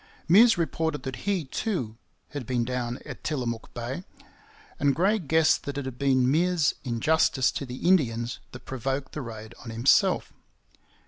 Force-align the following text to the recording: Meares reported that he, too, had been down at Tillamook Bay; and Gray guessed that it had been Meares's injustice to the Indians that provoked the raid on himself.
Meares 0.27 0.57
reported 0.57 1.03
that 1.03 1.15
he, 1.29 1.45
too, 1.45 1.95
had 2.29 2.47
been 2.47 2.65
down 2.65 2.97
at 3.05 3.23
Tillamook 3.23 3.71
Bay; 3.75 4.03
and 4.79 4.95
Gray 4.95 5.19
guessed 5.19 5.61
that 5.65 5.77
it 5.77 5.85
had 5.85 5.99
been 5.99 6.25
Meares's 6.25 6.73
injustice 6.83 7.51
to 7.51 7.67
the 7.67 7.87
Indians 7.87 8.39
that 8.51 8.65
provoked 8.65 9.11
the 9.11 9.21
raid 9.21 9.53
on 9.63 9.69
himself. 9.69 10.33